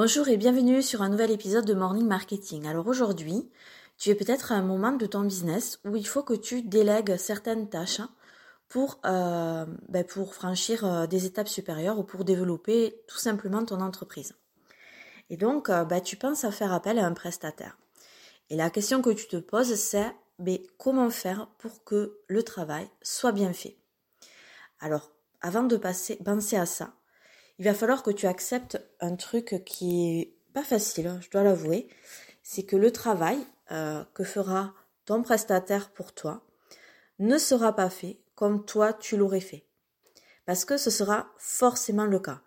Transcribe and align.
Bonjour 0.00 0.28
et 0.28 0.36
bienvenue 0.36 0.80
sur 0.80 1.02
un 1.02 1.08
nouvel 1.08 1.32
épisode 1.32 1.64
de 1.64 1.74
Morning 1.74 2.06
Marketing. 2.06 2.68
Alors 2.68 2.86
aujourd'hui, 2.86 3.50
tu 3.96 4.10
es 4.10 4.14
peut-être 4.14 4.52
à 4.52 4.54
un 4.54 4.62
moment 4.62 4.92
de 4.92 5.06
ton 5.06 5.22
business 5.22 5.80
où 5.84 5.96
il 5.96 6.06
faut 6.06 6.22
que 6.22 6.34
tu 6.34 6.62
délègues 6.62 7.16
certaines 7.16 7.68
tâches 7.68 8.02
pour, 8.68 9.00
euh, 9.04 9.66
ben, 9.88 10.04
pour 10.04 10.36
franchir 10.36 10.84
euh, 10.84 11.08
des 11.08 11.26
étapes 11.26 11.48
supérieures 11.48 11.98
ou 11.98 12.04
pour 12.04 12.24
développer 12.24 13.02
tout 13.08 13.18
simplement 13.18 13.64
ton 13.64 13.80
entreprise. 13.80 14.36
Et 15.30 15.36
donc, 15.36 15.68
euh, 15.68 15.84
ben, 15.84 16.00
tu 16.00 16.14
penses 16.14 16.44
à 16.44 16.52
faire 16.52 16.72
appel 16.72 17.00
à 17.00 17.04
un 17.04 17.12
prestataire. 17.12 17.76
Et 18.50 18.56
la 18.56 18.70
question 18.70 19.02
que 19.02 19.10
tu 19.10 19.26
te 19.26 19.36
poses, 19.38 19.74
c'est 19.74 20.14
comment 20.78 21.10
faire 21.10 21.48
pour 21.58 21.82
que 21.82 22.20
le 22.28 22.44
travail 22.44 22.88
soit 23.02 23.32
bien 23.32 23.52
fait? 23.52 23.76
Alors, 24.78 25.10
avant 25.40 25.64
de 25.64 25.76
passer, 25.76 26.20
penser 26.24 26.54
à 26.54 26.66
ça, 26.66 26.94
il 27.58 27.64
va 27.64 27.74
falloir 27.74 28.02
que 28.02 28.10
tu 28.10 28.26
acceptes 28.26 28.80
un 29.00 29.16
truc 29.16 29.62
qui 29.64 30.20
est 30.20 30.34
pas 30.52 30.62
facile, 30.62 31.08
hein, 31.08 31.18
je 31.20 31.30
dois 31.30 31.42
l'avouer. 31.42 31.88
C'est 32.42 32.62
que 32.62 32.76
le 32.76 32.92
travail 32.92 33.38
euh, 33.72 34.04
que 34.14 34.24
fera 34.24 34.74
ton 35.04 35.22
prestataire 35.22 35.90
pour 35.90 36.12
toi 36.12 36.44
ne 37.18 37.36
sera 37.36 37.74
pas 37.74 37.90
fait 37.90 38.18
comme 38.34 38.64
toi 38.64 38.92
tu 38.92 39.16
l'aurais 39.16 39.40
fait. 39.40 39.64
Parce 40.46 40.64
que 40.64 40.76
ce 40.76 40.90
sera 40.90 41.28
forcément 41.36 42.06
le 42.06 42.20
cas. 42.20 42.40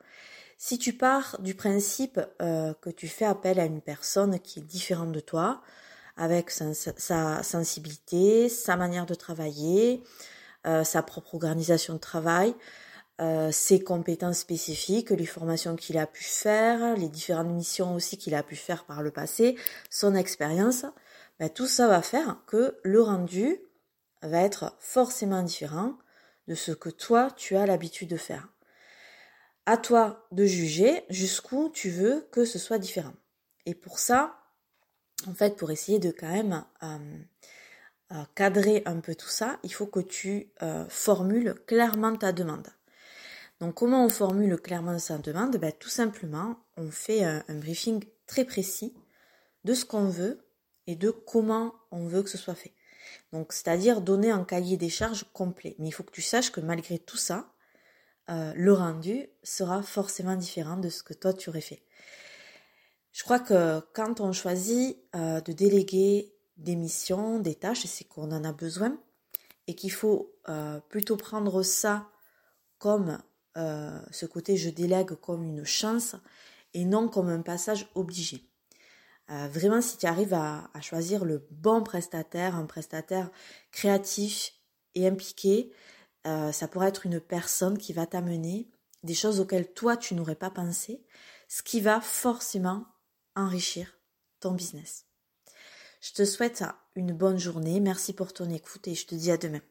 Si 0.57 0.77
tu 0.77 0.93
pars 0.93 1.37
du 1.39 1.55
principe 1.55 2.19
euh, 2.41 2.73
que 2.81 2.89
tu 2.89 3.07
fais 3.07 3.25
appel 3.25 3.59
à 3.59 3.65
une 3.65 3.81
personne 3.81 4.39
qui 4.39 4.59
est 4.59 4.63
différente 4.63 5.11
de 5.11 5.19
toi, 5.19 5.61
avec 6.17 6.51
sa, 6.51 7.43
sensibilité, 7.43 8.47
sa 8.47 8.75
manière 8.75 9.05
de 9.05 9.15
travailler, 9.15 10.03
euh, 10.67 10.83
sa 10.83 11.01
propre 11.01 11.35
organisation 11.35 11.95
de 11.95 11.99
travail, 11.99 12.53
euh, 13.21 13.51
ses 13.51 13.79
compétences 13.83 14.39
spécifiques, 14.39 15.11
les 15.11 15.27
formations 15.27 15.75
qu'il 15.75 15.99
a 15.99 16.07
pu 16.07 16.23
faire, 16.23 16.95
les 16.95 17.07
différentes 17.07 17.49
missions 17.49 17.93
aussi 17.93 18.17
qu'il 18.17 18.33
a 18.33 18.41
pu 18.41 18.55
faire 18.55 18.83
par 18.85 19.03
le 19.03 19.11
passé, 19.11 19.55
son 19.91 20.15
expérience, 20.15 20.85
ben, 21.39 21.47
tout 21.47 21.67
ça 21.67 21.87
va 21.87 22.01
faire 22.01 22.37
que 22.47 22.79
le 22.81 22.99
rendu 22.99 23.59
va 24.23 24.41
être 24.41 24.75
forcément 24.79 25.43
différent 25.43 25.93
de 26.47 26.55
ce 26.55 26.71
que 26.71 26.89
toi 26.89 27.29
tu 27.35 27.55
as 27.57 27.67
l'habitude 27.67 28.09
de 28.09 28.17
faire. 28.17 28.47
À 29.67 29.77
toi 29.77 30.25
de 30.31 30.45
juger 30.45 31.03
jusqu'où 31.09 31.69
tu 31.69 31.91
veux 31.91 32.27
que 32.31 32.43
ce 32.43 32.57
soit 32.57 32.79
différent. 32.79 33.13
Et 33.67 33.75
pour 33.75 33.99
ça, 33.99 34.39
en 35.27 35.35
fait, 35.35 35.57
pour 35.57 35.69
essayer 35.69 35.99
de 35.99 36.09
quand 36.09 36.31
même 36.31 36.65
euh, 36.81 36.97
euh, 38.13 38.23
cadrer 38.33 38.81
un 38.87 38.99
peu 38.99 39.13
tout 39.13 39.29
ça, 39.29 39.59
il 39.61 39.71
faut 39.71 39.85
que 39.85 39.99
tu 39.99 40.51
formules 40.89 41.53
clairement 41.67 42.15
ta 42.15 42.31
demande. 42.31 42.67
Donc 43.61 43.75
comment 43.75 44.03
on 44.03 44.09
formule 44.09 44.59
clairement 44.59 44.97
sa 44.97 45.19
demande 45.19 45.55
ben, 45.57 45.71
Tout 45.71 45.87
simplement, 45.87 46.57
on 46.77 46.89
fait 46.89 47.23
un, 47.23 47.43
briefing 47.47 48.03
très 48.25 48.43
précis 48.43 48.95
de 49.65 49.75
ce 49.75 49.85
qu'on 49.85 50.09
veut 50.09 50.47
et 50.87 50.95
de 50.95 51.11
comment 51.11 51.75
on 51.91 52.07
veut 52.07 52.23
que 52.23 52.29
ce 52.29 52.39
soit 52.39 52.55
fait. 52.55 52.73
Donc 53.31 53.53
c'est-à-dire 53.53 54.01
donner 54.01 54.31
un 54.31 54.43
cahier 54.43 54.77
des 54.77 54.89
charges 54.89 55.25
complet. 55.31 55.75
Mais 55.77 55.89
il 55.89 55.91
faut 55.91 56.01
que 56.01 56.11
tu 56.11 56.23
saches 56.23 56.51
que 56.51 56.59
malgré 56.59 56.97
tout 56.97 57.17
ça, 57.17 57.53
euh, 58.29 58.51
le 58.55 58.73
rendu 58.73 59.29
sera 59.43 59.83
forcément 59.83 60.35
différent 60.35 60.77
de 60.77 60.89
ce 60.89 61.03
que 61.03 61.13
toi 61.13 61.31
tu 61.31 61.49
aurais 61.49 61.61
fait. 61.61 61.83
Je 63.11 63.23
crois 63.23 63.39
que 63.39 63.79
quand 63.93 64.21
on 64.21 64.33
choisit 64.33 64.97
euh, 65.15 65.39
de 65.39 65.51
déléguer 65.51 66.33
des 66.57 66.75
missions, 66.75 67.37
des 67.37 67.55
tâches, 67.55 67.85
c'est 67.85 68.05
qu'on 68.05 68.31
en 68.31 68.43
a 68.43 68.53
besoin 68.53 68.99
et 69.67 69.75
qu'il 69.75 69.91
faut 69.91 70.33
euh, 70.49 70.79
plutôt 70.89 71.15
prendre 71.15 71.61
ça 71.61 72.09
comme 72.79 73.19
euh, 73.57 73.99
ce 74.11 74.25
côté 74.25 74.57
je 74.57 74.69
délègue 74.69 75.13
comme 75.15 75.43
une 75.43 75.65
chance 75.65 76.15
et 76.73 76.85
non 76.85 77.09
comme 77.09 77.29
un 77.29 77.41
passage 77.41 77.87
obligé. 77.95 78.47
Euh, 79.29 79.47
vraiment, 79.47 79.81
si 79.81 79.97
tu 79.97 80.05
arrives 80.05 80.33
à, 80.33 80.69
choisir 80.81 81.25
le 81.25 81.47
bon 81.51 81.83
prestataire, 81.83 82.55
un 82.55 82.65
prestataire 82.65 83.29
créatif 83.71 84.53
et 84.95 85.07
impliqué, 85.07 85.71
euh, 86.27 86.51
ça 86.51 86.67
pourrait 86.67 86.89
être 86.89 87.05
une 87.05 87.19
personne 87.19 87.77
qui 87.77 87.93
va 87.93 88.05
t'amener 88.05 88.69
des 89.03 89.13
choses 89.13 89.39
auxquelles 89.39 89.73
toi 89.73 89.97
tu 89.97 90.15
n'aurais 90.15 90.35
pas 90.35 90.49
pensé, 90.49 91.03
ce 91.47 91.63
qui 91.63 91.81
va 91.81 92.01
forcément 92.01 92.85
enrichir 93.35 93.97
ton 94.39 94.51
business. 94.51 95.05
Je 96.01 96.13
te 96.13 96.25
souhaite 96.25 96.63
une 96.95 97.13
bonne 97.13 97.37
journée, 97.37 97.79
merci 97.79 98.13
pour 98.13 98.33
ton 98.33 98.49
écoute 98.49 98.87
et 98.87 98.95
je 98.95 99.07
te 99.07 99.15
dis 99.15 99.31
à 99.31 99.37
demain. 99.37 99.61